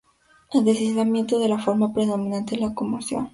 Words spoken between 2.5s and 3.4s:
de locomoción.